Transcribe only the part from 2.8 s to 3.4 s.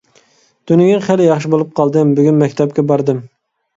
باردىم.